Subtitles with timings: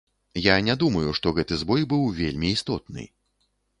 [0.45, 3.07] Я не думаю, што гэты збой быў вельмі істотны.